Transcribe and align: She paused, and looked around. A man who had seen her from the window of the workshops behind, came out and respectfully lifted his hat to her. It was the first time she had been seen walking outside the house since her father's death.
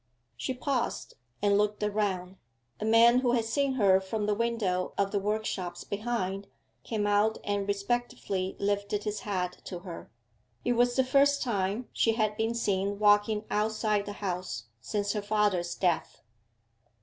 She 0.35 0.55
paused, 0.55 1.13
and 1.43 1.59
looked 1.59 1.83
around. 1.83 2.37
A 2.79 2.85
man 2.85 3.19
who 3.19 3.33
had 3.33 3.45
seen 3.45 3.73
her 3.73 3.99
from 4.01 4.25
the 4.25 4.33
window 4.33 4.93
of 4.97 5.11
the 5.11 5.19
workshops 5.19 5.83
behind, 5.83 6.47
came 6.83 7.05
out 7.05 7.37
and 7.43 7.67
respectfully 7.67 8.55
lifted 8.57 9.03
his 9.03 9.19
hat 9.19 9.59
to 9.65 9.81
her. 9.81 10.09
It 10.65 10.73
was 10.73 10.95
the 10.95 11.03
first 11.03 11.43
time 11.43 11.87
she 11.93 12.13
had 12.13 12.35
been 12.35 12.55
seen 12.55 12.97
walking 12.97 13.43
outside 13.51 14.07
the 14.07 14.13
house 14.13 14.63
since 14.81 15.13
her 15.13 15.21
father's 15.21 15.75
death. 15.75 16.23